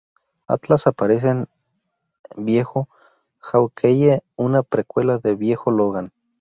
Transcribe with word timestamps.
Atlas 0.47 0.87
aparece 0.87 1.27
en 1.29 1.47
"Viejo 2.35 2.89
Hawkeye", 3.39 4.23
una 4.35 4.63
precuela 4.63 5.19
de 5.19 5.35
"Viejo 5.35 5.69
Logan". 5.69 6.11